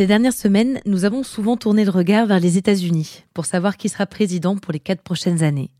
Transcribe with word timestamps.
Ces 0.00 0.06
dernières 0.06 0.32
semaines, 0.32 0.80
nous 0.86 1.04
avons 1.04 1.22
souvent 1.22 1.58
tourné 1.58 1.84
le 1.84 1.90
regard 1.90 2.24
vers 2.24 2.40
les 2.40 2.56
États-Unis 2.56 3.24
pour 3.34 3.44
savoir 3.44 3.76
qui 3.76 3.90
sera 3.90 4.06
président 4.06 4.56
pour 4.56 4.72
les 4.72 4.80
quatre 4.80 5.02
prochaines 5.02 5.42
années. 5.42 5.72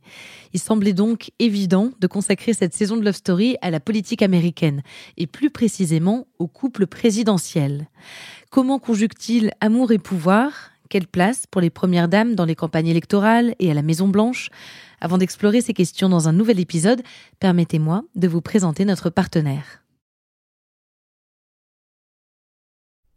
Il 0.52 0.60
semblait 0.60 0.92
donc 0.92 1.30
évident 1.38 1.88
de 1.98 2.06
consacrer 2.06 2.52
cette 2.52 2.74
saison 2.74 2.98
de 2.98 3.02
Love 3.02 3.14
Story 3.14 3.56
à 3.62 3.70
la 3.70 3.80
politique 3.80 4.20
américaine, 4.20 4.82
et 5.16 5.26
plus 5.26 5.48
précisément 5.48 6.26
au 6.38 6.48
couple 6.48 6.86
présidentiel. 6.86 7.88
Comment 8.50 8.78
conjugue-t-il 8.78 9.52
amour 9.62 9.90
et 9.90 9.98
pouvoir? 9.98 10.72
Quelle 10.90 11.06
place 11.06 11.46
pour 11.50 11.62
les 11.62 11.70
premières 11.70 12.08
dames 12.08 12.34
dans 12.34 12.44
les 12.44 12.54
campagnes 12.54 12.88
électorales 12.88 13.54
et 13.58 13.70
à 13.70 13.74
la 13.74 13.80
Maison 13.80 14.06
Blanche? 14.08 14.50
Avant 15.00 15.16
d'explorer 15.16 15.62
ces 15.62 15.72
questions 15.72 16.10
dans 16.10 16.28
un 16.28 16.32
nouvel 16.34 16.60
épisode, 16.60 17.00
permettez-moi 17.38 18.04
de 18.16 18.28
vous 18.28 18.42
présenter 18.42 18.84
notre 18.84 19.08
partenaire. 19.08 19.80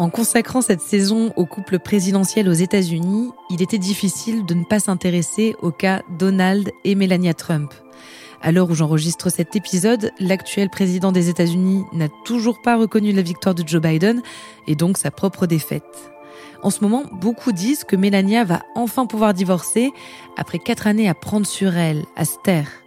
En 0.00 0.08
consacrant 0.08 0.62
cette 0.62 0.80
saison 0.80 1.30
au 1.36 1.44
couple 1.44 1.78
présidentiel 1.78 2.48
aux 2.48 2.54
États-Unis, 2.54 3.32
il 3.50 3.60
était 3.60 3.76
difficile 3.76 4.46
de 4.46 4.54
ne 4.54 4.64
pas 4.64 4.80
s'intéresser 4.80 5.56
au 5.60 5.72
cas 5.72 6.00
Donald 6.18 6.72
et 6.84 6.94
Melania 6.94 7.34
Trump. 7.34 7.74
À 8.40 8.50
l'heure 8.50 8.70
où 8.70 8.74
j'enregistre 8.74 9.28
cet 9.28 9.56
épisode, 9.56 10.10
l'actuel 10.18 10.70
président 10.70 11.12
des 11.12 11.28
États-Unis 11.28 11.84
n'a 11.92 12.08
toujours 12.24 12.62
pas 12.62 12.78
reconnu 12.78 13.12
la 13.12 13.20
victoire 13.20 13.54
de 13.54 13.62
Joe 13.68 13.82
Biden 13.82 14.22
et 14.66 14.74
donc 14.74 14.96
sa 14.96 15.10
propre 15.10 15.46
défaite. 15.46 16.10
En 16.62 16.70
ce 16.70 16.80
moment, 16.80 17.04
beaucoup 17.12 17.52
disent 17.52 17.84
que 17.84 17.94
Melania 17.94 18.44
va 18.44 18.62
enfin 18.74 19.04
pouvoir 19.04 19.34
divorcer 19.34 19.90
après 20.38 20.58
quatre 20.58 20.86
années 20.86 21.10
à 21.10 21.14
prendre 21.14 21.46
sur 21.46 21.76
elle, 21.76 22.06
à 22.16 22.24
se 22.24 22.38
taire. 22.42 22.79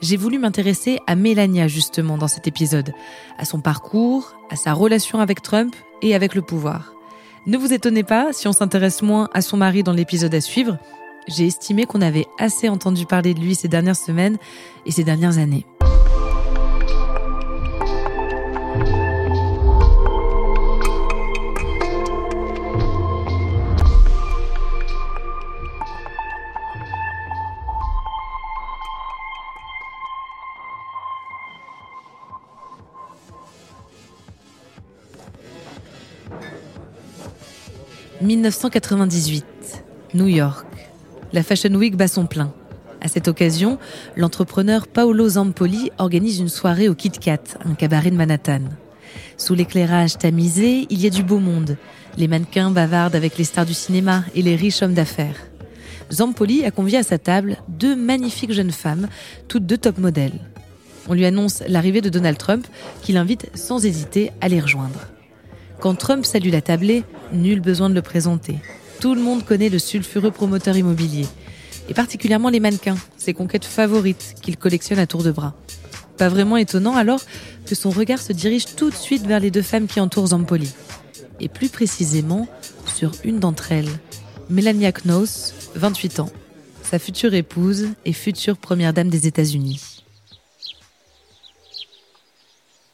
J'ai 0.00 0.16
voulu 0.16 0.38
m'intéresser 0.38 1.00
à 1.06 1.16
Melania 1.16 1.66
justement 1.66 2.18
dans 2.18 2.28
cet 2.28 2.46
épisode, 2.46 2.92
à 3.36 3.44
son 3.44 3.60
parcours, 3.60 4.34
à 4.50 4.56
sa 4.56 4.72
relation 4.72 5.20
avec 5.20 5.42
Trump 5.42 5.74
et 6.02 6.14
avec 6.14 6.34
le 6.34 6.42
pouvoir. 6.42 6.92
Ne 7.46 7.58
vous 7.58 7.72
étonnez 7.72 8.04
pas 8.04 8.32
si 8.32 8.46
on 8.46 8.52
s'intéresse 8.52 9.02
moins 9.02 9.28
à 9.32 9.40
son 9.40 9.56
mari 9.56 9.82
dans 9.82 9.92
l'épisode 9.92 10.34
à 10.34 10.40
suivre. 10.40 10.78
J'ai 11.26 11.46
estimé 11.46 11.84
qu'on 11.84 12.00
avait 12.00 12.26
assez 12.38 12.68
entendu 12.68 13.06
parler 13.06 13.34
de 13.34 13.40
lui 13.40 13.54
ces 13.54 13.68
dernières 13.68 13.96
semaines 13.96 14.38
et 14.86 14.92
ces 14.92 15.04
dernières 15.04 15.38
années. 15.38 15.66
1998, 38.20 39.44
New 40.14 40.26
York. 40.26 40.66
La 41.32 41.44
Fashion 41.44 41.72
Week 41.74 41.96
bat 41.96 42.08
son 42.08 42.26
plein. 42.26 42.52
À 43.00 43.06
cette 43.06 43.28
occasion, 43.28 43.78
l'entrepreneur 44.16 44.88
Paolo 44.88 45.28
Zampoli 45.28 45.92
organise 45.98 46.40
une 46.40 46.48
soirée 46.48 46.88
au 46.88 46.96
Kit 46.96 47.12
Kat, 47.12 47.38
un 47.64 47.74
cabaret 47.74 48.10
de 48.10 48.16
Manhattan. 48.16 48.62
Sous 49.36 49.54
l'éclairage 49.54 50.18
tamisé, 50.18 50.88
il 50.90 51.00
y 51.00 51.06
a 51.06 51.10
du 51.10 51.22
beau 51.22 51.38
monde. 51.38 51.76
Les 52.16 52.26
mannequins 52.26 52.72
bavardent 52.72 53.14
avec 53.14 53.38
les 53.38 53.44
stars 53.44 53.66
du 53.66 53.74
cinéma 53.74 54.24
et 54.34 54.42
les 54.42 54.56
riches 54.56 54.82
hommes 54.82 54.94
d'affaires. 54.94 55.46
Zampoli 56.10 56.64
a 56.64 56.72
convié 56.72 56.98
à 56.98 57.04
sa 57.04 57.18
table 57.18 57.58
deux 57.68 57.94
magnifiques 57.94 58.52
jeunes 58.52 58.72
femmes, 58.72 59.06
toutes 59.46 59.66
deux 59.66 59.78
top 59.78 59.98
modèles. 59.98 60.40
On 61.08 61.14
lui 61.14 61.24
annonce 61.24 61.62
l'arrivée 61.68 62.00
de 62.00 62.08
Donald 62.08 62.36
Trump, 62.36 62.66
qui 63.00 63.12
l'invite 63.12 63.48
sans 63.54 63.84
hésiter 63.84 64.32
à 64.40 64.48
les 64.48 64.58
rejoindre. 64.58 65.06
Quand 65.80 65.94
Trump 65.94 66.26
salue 66.26 66.50
la 66.50 66.60
tablée, 66.60 67.04
nul 67.32 67.60
besoin 67.60 67.88
de 67.88 67.94
le 67.94 68.02
présenter. 68.02 68.56
Tout 69.00 69.14
le 69.14 69.22
monde 69.22 69.44
connaît 69.44 69.68
le 69.68 69.78
sulfureux 69.78 70.32
promoteur 70.32 70.76
immobilier, 70.76 71.24
et 71.88 71.94
particulièrement 71.94 72.48
les 72.48 72.58
mannequins, 72.58 72.96
ses 73.16 73.32
conquêtes 73.32 73.64
favorites 73.64 74.34
qu'il 74.42 74.56
collectionne 74.56 74.98
à 74.98 75.06
tour 75.06 75.22
de 75.22 75.30
bras. 75.30 75.54
Pas 76.16 76.28
vraiment 76.28 76.56
étonnant 76.56 76.96
alors 76.96 77.20
que 77.64 77.76
son 77.76 77.90
regard 77.90 78.20
se 78.20 78.32
dirige 78.32 78.74
tout 78.74 78.90
de 78.90 78.94
suite 78.96 79.24
vers 79.24 79.38
les 79.38 79.52
deux 79.52 79.62
femmes 79.62 79.86
qui 79.86 80.00
entourent 80.00 80.28
Zampoli, 80.28 80.74
et 81.38 81.48
plus 81.48 81.68
précisément 81.68 82.48
sur 82.86 83.12
une 83.22 83.38
d'entre 83.38 83.70
elles, 83.70 83.90
Melania 84.50 84.90
Knauss, 84.90 85.54
28 85.76 86.18
ans, 86.18 86.32
sa 86.82 86.98
future 86.98 87.34
épouse 87.34 87.86
et 88.04 88.12
future 88.12 88.56
première 88.56 88.92
dame 88.92 89.10
des 89.10 89.28
États-Unis. 89.28 89.87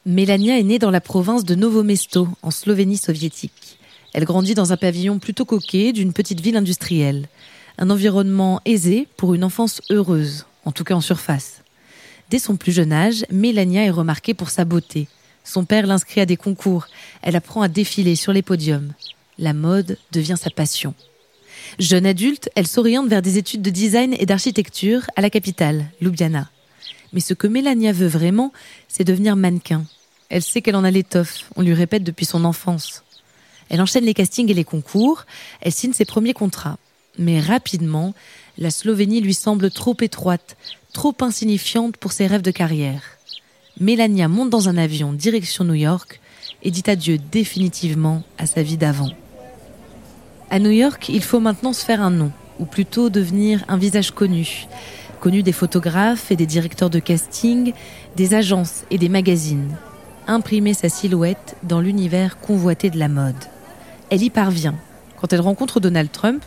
Mélania 0.07 0.59
est 0.59 0.63
née 0.63 0.77
dans 0.77 0.91
la 0.91 1.01
province 1.01 1.45
de 1.45 1.55
Novo 1.55 1.81
Mesto, 1.81 2.27
en 2.43 2.51
Slovénie 2.51 2.97
soviétique. 2.97 3.79
Elle 4.13 4.23
grandit 4.23 4.53
dans 4.53 4.71
un 4.71 4.77
pavillon 4.77 5.17
plutôt 5.17 5.45
coquet 5.45 5.93
d'une 5.93 6.13
petite 6.13 6.41
ville 6.41 6.57
industrielle. 6.57 7.27
Un 7.79 7.89
environnement 7.89 8.61
aisé 8.65 9.07
pour 9.17 9.33
une 9.33 9.43
enfance 9.43 9.81
heureuse, 9.89 10.45
en 10.63 10.71
tout 10.71 10.83
cas 10.83 10.93
en 10.93 11.01
surface. 11.01 11.63
Dès 12.29 12.37
son 12.37 12.55
plus 12.55 12.71
jeune 12.71 12.93
âge, 12.93 13.25
Mélania 13.31 13.83
est 13.83 13.89
remarquée 13.89 14.35
pour 14.35 14.51
sa 14.51 14.63
beauté. 14.63 15.07
Son 15.43 15.65
père 15.65 15.87
l'inscrit 15.87 16.21
à 16.21 16.27
des 16.27 16.37
concours. 16.37 16.85
Elle 17.23 17.35
apprend 17.35 17.63
à 17.63 17.67
défiler 17.67 18.15
sur 18.15 18.31
les 18.31 18.43
podiums. 18.43 18.93
La 19.39 19.53
mode 19.53 19.97
devient 20.11 20.37
sa 20.39 20.51
passion. 20.51 20.93
Jeune 21.79 22.05
adulte, 22.05 22.47
elle 22.55 22.67
s'oriente 22.67 23.07
vers 23.07 23.23
des 23.23 23.39
études 23.39 23.63
de 23.63 23.71
design 23.71 24.15
et 24.19 24.27
d'architecture 24.27 25.01
à 25.15 25.21
la 25.21 25.31
capitale, 25.31 25.85
Ljubljana. 25.99 26.51
Mais 27.15 27.21
ce 27.21 27.33
que 27.33 27.47
Mélania 27.47 27.93
veut 27.93 28.07
vraiment, 28.07 28.51
c'est 28.89 29.05
devenir 29.05 29.37
mannequin. 29.37 29.85
Elle 30.29 30.43
sait 30.43 30.61
qu'elle 30.61 30.75
en 30.75 30.83
a 30.83 30.91
l'étoffe, 30.91 31.49
on 31.55 31.61
lui 31.61 31.73
répète 31.73 32.03
depuis 32.03 32.25
son 32.25 32.43
enfance. 32.43 33.03
Elle 33.69 33.81
enchaîne 33.81 34.03
les 34.03 34.13
castings 34.13 34.51
et 34.51 34.53
les 34.53 34.65
concours, 34.65 35.25
elle 35.61 35.71
signe 35.71 35.93
ses 35.93 36.03
premiers 36.03 36.33
contrats. 36.33 36.77
Mais 37.17 37.39
rapidement, 37.39 38.13
la 38.57 38.69
Slovénie 38.69 39.21
lui 39.21 39.33
semble 39.33 39.71
trop 39.71 39.95
étroite, 40.01 40.57
trop 40.91 41.15
insignifiante 41.21 41.95
pour 41.95 42.11
ses 42.11 42.27
rêves 42.27 42.41
de 42.41 42.51
carrière. 42.51 43.01
Mélania 43.79 44.27
monte 44.27 44.49
dans 44.49 44.67
un 44.67 44.77
avion 44.77 45.13
direction 45.13 45.63
New 45.63 45.73
York 45.73 46.19
et 46.63 46.71
dit 46.71 46.83
adieu 46.85 47.17
définitivement 47.17 48.23
à 48.37 48.45
sa 48.45 48.61
vie 48.61 48.77
d'avant. 48.77 49.11
À 50.49 50.59
New 50.59 50.69
York, 50.69 51.07
il 51.07 51.23
faut 51.23 51.39
maintenant 51.39 51.71
se 51.71 51.85
faire 51.85 52.01
un 52.01 52.11
nom, 52.11 52.31
ou 52.59 52.65
plutôt 52.65 53.09
devenir 53.09 53.63
un 53.69 53.77
visage 53.77 54.11
connu, 54.11 54.67
connu 55.25 55.41
des 55.41 55.53
photographes 55.53 56.31
et 56.31 56.35
des 56.35 56.45
directeurs 56.45 56.91
de 56.91 56.99
casting, 56.99 57.73
des 58.15 58.35
agences 58.35 58.83
et 58.91 58.99
des 58.99 59.09
magazines 59.09 59.75
imprimer 60.27 60.75
sa 60.75 60.87
silhouette 60.87 61.57
dans 61.63 61.81
l'univers 61.81 62.39
convoité 62.39 62.91
de 62.91 62.99
la 62.99 63.07
mode. 63.07 63.33
Elle 64.11 64.21
y 64.21 64.29
parvient. 64.29 64.75
Quand 65.19 65.33
elle 65.33 65.41
rencontre 65.41 65.79
Donald 65.79 66.11
Trump, 66.11 66.43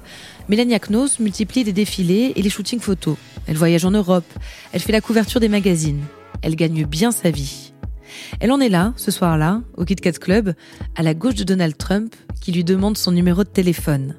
Melania 0.48 0.78
Knauss 0.78 1.18
multiplie 1.18 1.64
les 1.64 1.72
défilés 1.72 2.32
et 2.36 2.40
les 2.40 2.50
shootings 2.50 2.78
photos. 2.78 3.16
Elle 3.48 3.56
voyage 3.56 3.84
en 3.84 3.90
Europe, 3.90 4.32
elle 4.72 4.80
fait 4.80 4.92
la 4.92 5.00
couverture 5.00 5.40
des 5.40 5.48
magazines. 5.48 6.04
Elle 6.42 6.54
gagne 6.54 6.86
bien 6.86 7.10
sa 7.10 7.32
vie. 7.32 7.72
Elle 8.38 8.52
en 8.52 8.60
est 8.60 8.68
là, 8.68 8.92
ce 8.96 9.10
soir-là, 9.10 9.60
au 9.76 9.84
Kit 9.84 9.96
Kat 9.96 10.12
Club, 10.12 10.54
à 10.94 11.02
la 11.02 11.14
gauche 11.14 11.34
de 11.34 11.42
Donald 11.42 11.76
Trump, 11.76 12.14
qui 12.40 12.52
lui 12.52 12.62
demande 12.62 12.96
son 12.96 13.10
numéro 13.10 13.42
de 13.42 13.48
téléphone. 13.48 14.14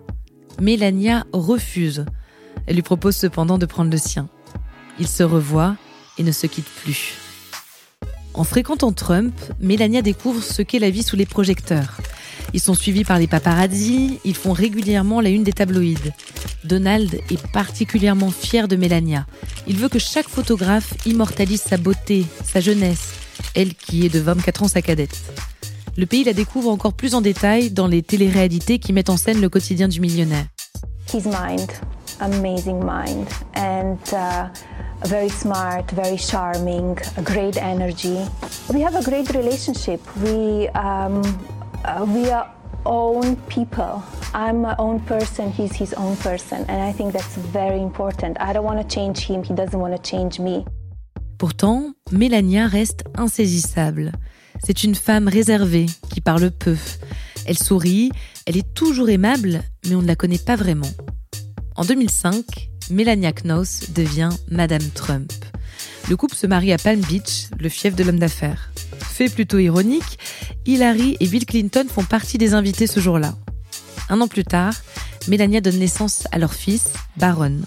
Melania 0.60 1.26
refuse. 1.32 2.04
Elle 2.68 2.76
lui 2.76 2.82
propose 2.82 3.16
cependant 3.16 3.58
de 3.58 3.66
prendre 3.66 3.90
le 3.90 3.98
sien. 3.98 4.28
Ils 5.00 5.08
se 5.08 5.24
revoient 5.24 5.76
et 6.18 6.24
ne 6.24 6.32
se 6.32 6.48
quittent 6.48 6.66
plus. 6.84 7.16
En 8.34 8.44
fréquentant 8.44 8.92
Trump, 8.92 9.34
Melania 9.60 10.02
découvre 10.02 10.44
ce 10.44 10.62
qu'est 10.62 10.80
la 10.80 10.90
vie 10.90 11.04
sous 11.04 11.16
les 11.16 11.26
projecteurs. 11.26 11.98
Ils 12.54 12.60
sont 12.60 12.74
suivis 12.74 13.04
par 13.04 13.20
les 13.20 13.28
paparazzi, 13.28 14.20
ils 14.24 14.36
font 14.36 14.54
régulièrement 14.54 15.22
la 15.22 15.30
une 15.30 15.44
des 15.44 15.54
tabloïds. 15.54 16.14
Donald 16.64 17.20
est 17.30 17.48
particulièrement 17.52 18.32
fier 18.32 18.68
de 18.68 18.76
Melania. 18.76 19.26
Il 19.68 19.78
veut 19.78 19.90
que 19.90 20.00
chaque 20.00 20.28
photographe 20.28 20.94
immortalise 21.06 21.62
sa 21.62 21.78
beauté, 21.78 22.26
sa 22.44 22.60
jeunesse, 22.60 23.14
elle 23.56 23.74
qui 23.74 24.06
est 24.06 24.14
de 24.14 24.20
24 24.20 24.64
ans 24.64 24.68
sa 24.68 24.82
cadette. 24.82 25.18
Le 25.98 26.06
pays 26.06 26.24
la 26.24 26.34
découvre 26.34 26.70
encore 26.70 26.94
plus 26.94 27.14
en 27.14 27.22
détail 27.22 27.72
dans 27.72 27.88
les 27.88 28.02
téléréalités 28.02 28.80
qui 28.80 28.94
mettent 28.94 29.10
en 29.10 29.18
scène 29.18 29.42
le 29.42 29.50
quotidien 29.50 29.88
du 29.88 30.00
millionnaire. 30.00 30.46
Very 35.06 35.30
smart, 35.30 35.90
very 35.92 36.18
charming, 36.18 36.98
great 37.24 37.58
energy. 37.58 38.26
We 38.74 38.82
have 38.82 38.96
a 38.96 39.04
great 39.04 39.34
relationship. 39.34 40.02
We 40.18 40.68
um, 40.70 41.22
uh, 41.86 42.06
we 42.08 42.30
are 42.30 42.48
own 42.86 43.36
people. 43.48 44.04
I'm 44.34 44.62
my 44.62 44.76
own 44.78 45.00
person, 45.02 45.52
he's 45.52 45.76
his 45.76 45.94
own 45.94 46.16
person, 46.18 46.66
and 46.68 46.82
I 46.82 46.92
think 46.92 47.14
that's 47.14 47.36
very 47.38 47.82
important. 47.82 48.38
I 48.40 48.54
don't 48.54 48.66
want 48.66 48.80
to 48.82 48.88
change 48.88 49.20
him, 49.20 49.44
he 49.44 49.54
doesn't 49.54 49.80
want 49.80 49.96
to 49.96 50.02
change 50.02 50.40
me. 50.40 50.66
Pourtant, 51.38 51.94
Mélania 52.12 52.68
reste 52.68 53.04
insaisissable. 53.16 54.12
C'est 54.64 54.84
une 54.84 54.96
femme 54.96 55.28
réservée 55.28 55.86
qui 56.12 56.22
parle 56.22 56.52
peu. 56.52 56.76
Elle 57.46 57.58
sourit, 57.58 58.12
elle 58.46 58.58
est 58.58 58.74
toujours 58.74 59.10
aimable, 59.10 59.62
mais 59.88 59.96
on 59.96 60.02
ne 60.02 60.08
la 60.08 60.16
connaît 60.16 60.38
pas 60.38 60.58
vraiment. 60.58 60.90
En 61.76 61.86
2005, 61.86 62.69
Melania 62.90 63.32
Knauss 63.32 63.92
devient 63.94 64.30
Madame 64.50 64.88
Trump. 64.96 65.32
Le 66.10 66.18
couple 66.18 66.36
se 66.36 66.48
marie 66.48 66.74
à 66.74 66.78
Palm 66.78 67.00
Beach, 67.02 67.50
le 67.60 67.70
fief 67.70 67.96
de 67.96 68.04
l'homme 68.04 68.18
d'affaires. 68.18 68.72
Fait 69.00 69.30
plutôt 69.30 69.60
ironique, 69.60 70.18
Hillary 70.66 71.16
et 71.20 71.28
Bill 71.28 71.46
Clinton 71.46 71.86
font 71.88 72.04
partie 72.04 72.40
des 72.40 72.56
invités 72.56 72.88
ce 72.88 73.00
jour-là. 73.00 73.36
Un 74.10 74.20
an 74.22 74.28
plus 74.28 74.44
tard, 74.44 74.74
Melania 75.28 75.62
donne 75.62 75.78
naissance 75.78 76.28
à 76.32 76.40
leur 76.40 76.54
fils, 76.54 76.94
Baron. 77.18 77.60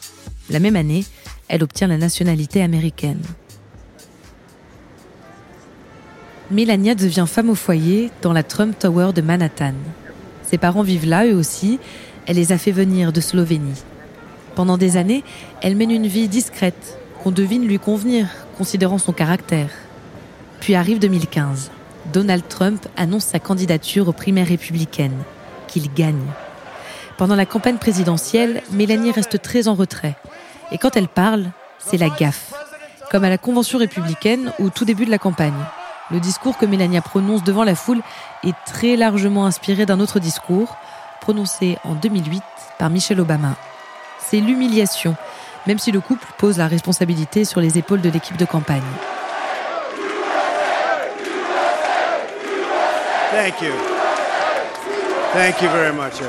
La 0.50 0.58
même 0.58 0.74
année, 0.74 1.04
elle 1.46 1.62
obtient 1.62 1.86
la 1.86 1.98
nationalité 1.98 2.60
américaine. 2.60 3.22
Melania 6.50 6.96
devient 6.96 7.26
femme 7.28 7.50
au 7.50 7.54
foyer 7.54 8.10
dans 8.22 8.32
la 8.32 8.42
Trump 8.42 8.76
Tower 8.76 9.12
de 9.14 9.22
Manhattan. 9.22 9.74
Ses 10.42 10.58
parents 10.58 10.82
vivent 10.82 11.06
là, 11.06 11.26
eux 11.26 11.36
aussi. 11.36 11.78
Elle 12.26 12.36
les 12.36 12.52
a 12.52 12.58
fait 12.58 12.72
venir 12.72 13.12
de 13.12 13.20
Slovénie. 13.20 13.82
Pendant 14.54 14.76
des 14.76 14.96
années, 14.96 15.24
elle 15.62 15.76
mène 15.76 15.90
une 15.90 16.06
vie 16.06 16.28
discrète, 16.28 16.98
qu'on 17.22 17.30
devine 17.30 17.66
lui 17.66 17.78
convenir, 17.78 18.26
considérant 18.58 18.98
son 18.98 19.12
caractère. 19.12 19.70
Puis 20.60 20.74
arrive 20.74 20.98
2015. 20.98 21.70
Donald 22.12 22.46
Trump 22.48 22.86
annonce 22.96 23.24
sa 23.24 23.38
candidature 23.38 24.08
aux 24.08 24.12
primaires 24.12 24.48
républicaines, 24.48 25.22
qu'il 25.68 25.92
gagne. 25.92 26.26
Pendant 27.16 27.36
la 27.36 27.46
campagne 27.46 27.78
présidentielle, 27.78 28.62
Mélanie 28.72 29.12
reste 29.12 29.40
très 29.40 29.68
en 29.68 29.74
retrait. 29.74 30.16
Et 30.70 30.78
quand 30.78 30.96
elle 30.96 31.08
parle, 31.08 31.50
c'est 31.78 31.98
la 31.98 32.08
gaffe. 32.08 32.52
Comme 33.10 33.24
à 33.24 33.30
la 33.30 33.38
convention 33.38 33.78
républicaine 33.78 34.52
au 34.58 34.70
tout 34.70 34.84
début 34.84 35.06
de 35.06 35.10
la 35.10 35.18
campagne. 35.18 35.52
Le 36.10 36.20
discours 36.20 36.58
que 36.58 36.66
Mélania 36.66 37.00
prononce 37.00 37.44
devant 37.44 37.64
la 37.64 37.74
foule 37.74 38.02
est 38.44 38.54
très 38.66 38.96
largement 38.96 39.46
inspiré 39.46 39.86
d'un 39.86 40.00
autre 40.00 40.20
discours, 40.20 40.76
prononcé 41.20 41.78
en 41.84 41.94
2008 41.94 42.42
par 42.78 42.90
Michelle 42.90 43.20
Obama. 43.20 43.56
C'est 44.28 44.40
l'humiliation, 44.40 45.16
même 45.66 45.78
si 45.78 45.92
le 45.92 46.00
couple 46.00 46.26
pose 46.38 46.58
la 46.58 46.68
responsabilité 46.68 47.44
sur 47.44 47.60
les 47.60 47.78
épaules 47.78 48.00
de 48.00 48.10
l'équipe 48.10 48.36
de 48.36 48.44
campagne. 48.44 48.82
Thank 53.32 53.62
you. 53.62 53.72
Thank 55.32 55.62
you 55.62 55.68
very 55.70 55.94
much, 55.94 56.20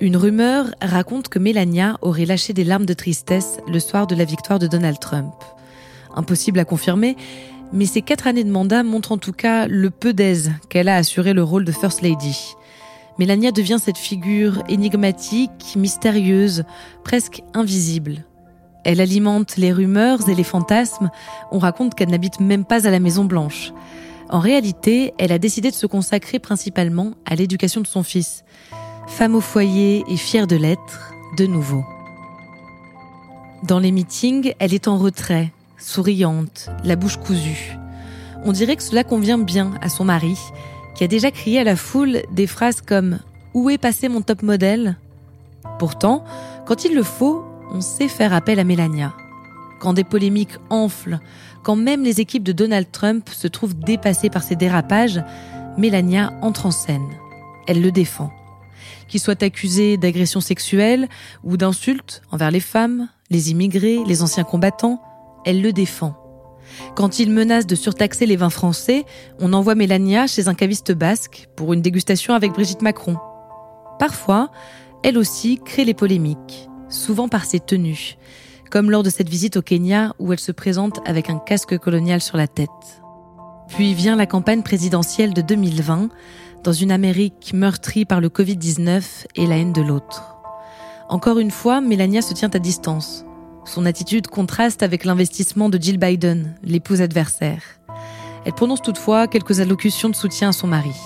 Une 0.00 0.16
rumeur 0.16 0.66
raconte 0.82 1.28
que 1.28 1.38
Melania 1.38 1.96
aurait 2.02 2.24
lâché 2.24 2.52
des 2.52 2.64
larmes 2.64 2.86
de 2.86 2.92
tristesse 2.92 3.58
le 3.68 3.78
soir 3.78 4.08
de 4.08 4.16
la 4.16 4.24
victoire 4.24 4.58
de 4.58 4.66
Donald 4.66 4.98
Trump. 4.98 5.32
Impossible 6.16 6.58
à 6.58 6.64
confirmer, 6.64 7.16
mais 7.72 7.86
ces 7.86 8.02
quatre 8.02 8.26
années 8.26 8.42
de 8.42 8.50
mandat 8.50 8.82
montrent 8.82 9.12
en 9.12 9.18
tout 9.18 9.32
cas 9.32 9.66
le 9.68 9.90
peu 9.90 10.12
d'aise 10.12 10.52
qu'elle 10.68 10.88
a 10.88 10.96
assuré 10.96 11.32
le 11.32 11.44
rôle 11.44 11.64
de 11.64 11.72
First 11.72 12.02
Lady. 12.02 12.56
Melania 13.18 13.52
devient 13.52 13.78
cette 13.80 13.98
figure 13.98 14.62
énigmatique, 14.68 15.74
mystérieuse, 15.76 16.64
presque 17.04 17.42
invisible. 17.54 18.24
Elle 18.84 19.00
alimente 19.00 19.56
les 19.56 19.72
rumeurs 19.72 20.28
et 20.28 20.34
les 20.34 20.44
fantasmes. 20.44 21.10
On 21.50 21.58
raconte 21.58 21.94
qu'elle 21.94 22.10
n'habite 22.10 22.40
même 22.40 22.64
pas 22.64 22.86
à 22.86 22.90
la 22.90 23.00
Maison 23.00 23.24
Blanche. 23.24 23.72
En 24.28 24.40
réalité, 24.40 25.12
elle 25.18 25.32
a 25.32 25.38
décidé 25.38 25.70
de 25.70 25.74
se 25.74 25.86
consacrer 25.86 26.38
principalement 26.38 27.12
à 27.26 27.34
l'éducation 27.34 27.80
de 27.80 27.86
son 27.86 28.02
fils. 28.02 28.44
Femme 29.06 29.34
au 29.34 29.40
foyer 29.40 30.04
et 30.08 30.16
fière 30.16 30.46
de 30.46 30.56
l'être, 30.56 31.12
de 31.36 31.46
nouveau. 31.46 31.84
Dans 33.62 33.78
les 33.78 33.92
meetings, 33.92 34.54
elle 34.58 34.74
est 34.74 34.88
en 34.88 34.96
retrait, 34.96 35.52
souriante, 35.78 36.70
la 36.82 36.96
bouche 36.96 37.18
cousue. 37.18 37.76
On 38.44 38.52
dirait 38.52 38.74
que 38.74 38.82
cela 38.82 39.04
convient 39.04 39.38
bien 39.38 39.72
à 39.80 39.88
son 39.88 40.04
mari, 40.04 40.36
qui 40.94 41.04
a 41.04 41.08
déjà 41.08 41.30
crié 41.30 41.60
à 41.60 41.64
la 41.64 41.76
foule 41.76 42.22
des 42.32 42.46
phrases 42.46 42.80
comme⁇ 42.80 43.14
Où 43.54 43.70
est 43.70 43.78
passé 43.78 44.08
mon 44.08 44.22
top 44.22 44.42
modèle?⁇ 44.42 44.96
Pourtant, 45.78 46.24
quand 46.66 46.84
il 46.84 46.94
le 46.94 47.02
faut, 47.02 47.44
on 47.70 47.80
sait 47.80 48.08
faire 48.08 48.32
appel 48.32 48.58
à 48.58 48.64
Mélania. 48.64 49.14
Quand 49.80 49.94
des 49.94 50.04
polémiques 50.04 50.58
enflent, 50.70 51.18
quand 51.62 51.76
même 51.76 52.04
les 52.04 52.20
équipes 52.20 52.42
de 52.42 52.52
Donald 52.52 52.86
Trump 52.92 53.28
se 53.30 53.48
trouvent 53.48 53.78
dépassées 53.78 54.30
par 54.30 54.42
ses 54.42 54.56
dérapages, 54.56 55.22
Mélania 55.78 56.32
entre 56.42 56.66
en 56.66 56.70
scène. 56.70 57.08
Elle 57.66 57.80
le 57.80 57.90
défend. 57.90 58.30
Qu'il 59.08 59.20
soit 59.20 59.42
accusé 59.42 59.96
d'agression 59.96 60.40
sexuelle 60.40 61.08
ou 61.44 61.56
d'insultes 61.56 62.22
envers 62.30 62.50
les 62.50 62.60
femmes, 62.60 63.08
les 63.30 63.50
immigrés, 63.50 64.00
les 64.06 64.22
anciens 64.22 64.44
combattants, 64.44 65.00
elle 65.44 65.62
le 65.62 65.72
défend. 65.72 66.21
Quand 66.94 67.18
il 67.18 67.30
menace 67.30 67.66
de 67.66 67.74
surtaxer 67.74 68.26
les 68.26 68.36
vins 68.36 68.50
français, 68.50 69.04
on 69.40 69.52
envoie 69.52 69.74
Mélania 69.74 70.26
chez 70.26 70.48
un 70.48 70.54
caviste 70.54 70.92
basque 70.92 71.48
pour 71.56 71.72
une 71.72 71.82
dégustation 71.82 72.34
avec 72.34 72.52
Brigitte 72.52 72.82
Macron. 72.82 73.16
Parfois, 73.98 74.50
elle 75.02 75.18
aussi 75.18 75.58
crée 75.64 75.84
les 75.84 75.94
polémiques, 75.94 76.68
souvent 76.88 77.28
par 77.28 77.44
ses 77.44 77.60
tenues, 77.60 78.16
comme 78.70 78.90
lors 78.90 79.02
de 79.02 79.10
cette 79.10 79.28
visite 79.28 79.56
au 79.56 79.62
Kenya 79.62 80.14
où 80.18 80.32
elle 80.32 80.40
se 80.40 80.52
présente 80.52 81.00
avec 81.06 81.30
un 81.30 81.38
casque 81.38 81.78
colonial 81.78 82.20
sur 82.20 82.36
la 82.36 82.46
tête. 82.46 82.68
Puis 83.68 83.94
vient 83.94 84.16
la 84.16 84.26
campagne 84.26 84.62
présidentielle 84.62 85.34
de 85.34 85.42
2020, 85.42 86.08
dans 86.62 86.72
une 86.72 86.92
Amérique 86.92 87.52
meurtrie 87.54 88.04
par 88.04 88.20
le 88.20 88.28
Covid-19 88.28 89.02
et 89.34 89.46
la 89.46 89.56
haine 89.56 89.72
de 89.72 89.82
l'autre. 89.82 90.36
Encore 91.08 91.38
une 91.38 91.50
fois, 91.50 91.80
Mélania 91.80 92.22
se 92.22 92.34
tient 92.34 92.50
à 92.52 92.58
distance, 92.58 93.24
son 93.64 93.86
attitude 93.86 94.26
contraste 94.26 94.82
avec 94.82 95.04
l'investissement 95.04 95.68
de 95.68 95.80
Jill 95.80 95.98
Biden, 95.98 96.56
l'épouse 96.62 97.00
adversaire. 97.00 97.62
Elle 98.44 98.52
prononce 98.52 98.82
toutefois 98.82 99.28
quelques 99.28 99.60
allocutions 99.60 100.08
de 100.08 100.16
soutien 100.16 100.48
à 100.48 100.52
son 100.52 100.66
mari. 100.66 100.96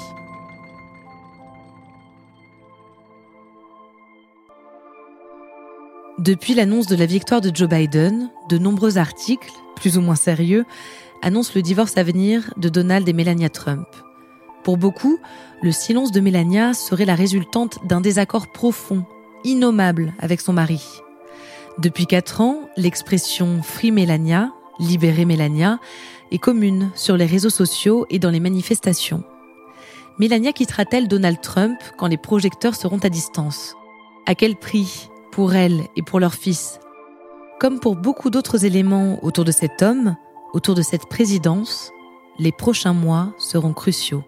Depuis 6.19 6.55
l'annonce 6.55 6.87
de 6.87 6.97
la 6.97 7.05
victoire 7.05 7.43
de 7.43 7.55
Joe 7.55 7.69
Biden, 7.69 8.31
de 8.49 8.57
nombreux 8.57 8.97
articles, 8.97 9.53
plus 9.77 9.99
ou 9.99 10.01
moins 10.01 10.17
sérieux, 10.17 10.65
annoncent 11.23 11.53
le 11.55 11.63
divorce 11.63 11.99
à 11.99 12.03
venir 12.03 12.55
de 12.57 12.71
Donald 12.71 13.07
et 13.07 13.13
Melania 13.13 13.51
Trump. 13.51 13.87
Pour 14.65 14.79
beaucoup, 14.79 15.19
le 15.63 15.73
silence 15.73 16.13
de 16.13 16.21
Melania 16.21 16.73
serait 16.73 17.05
la 17.05 17.15
résultante 17.15 17.79
d'un 17.87 18.01
désaccord 18.01 18.51
profond, 18.51 19.05
innommable 19.45 20.15
avec 20.19 20.41
son 20.41 20.55
mari. 20.55 20.81
Depuis 21.79 22.07
quatre 22.07 22.41
ans, 22.41 22.71
l'expression 22.79 23.61
Free 23.63 23.91
Melania, 23.91 24.51
libérer 24.79 25.27
Melania, 25.27 25.79
est 26.31 26.39
commune 26.39 26.91
sur 26.95 27.19
les 27.19 27.27
réseaux 27.27 27.51
sociaux 27.51 28.07
et 28.09 28.19
dans 28.19 28.31
les 28.31 28.41
manifestations. 28.41 29.23
Melania 30.19 30.53
quittera-t-elle 30.53 31.07
Donald 31.07 31.41
Trump 31.43 31.79
quand 31.99 32.07
les 32.07 32.17
projecteurs 32.17 32.75
seront 32.75 32.99
à 32.99 33.11
distance? 33.11 33.75
À 34.25 34.35
quel 34.35 34.57
prix? 34.57 35.11
Pour 35.33 35.55
elle 35.55 35.83
et 35.97 36.03
pour 36.03 36.19
leur 36.19 36.33
fils? 36.33 36.81
Comme 37.61 37.79
pour 37.79 37.95
beaucoup 37.95 38.31
d'autres 38.31 38.65
éléments 38.65 39.23
autour 39.23 39.45
de 39.45 39.53
cet 39.53 39.83
homme, 39.83 40.17
autour 40.55 40.75
de 40.75 40.83
cette 40.83 41.07
présidence, 41.07 41.93
les 42.39 42.53
prochains 42.53 42.95
mois 42.95 43.35
seront 43.37 43.75
cruciaux. 43.75 44.25